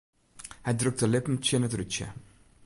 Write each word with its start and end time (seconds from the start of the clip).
Hy 0.65 0.71
drukt 0.77 0.99
de 1.01 1.07
lippen 1.11 1.37
tsjin 1.41 1.65
it 1.67 1.75
rútsje. 1.77 2.07